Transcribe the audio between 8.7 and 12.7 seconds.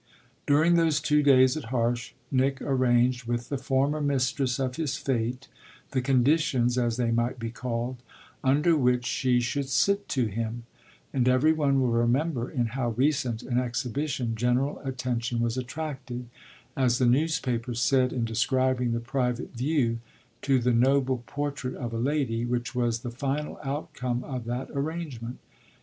which she should sit to him; and every one will remember in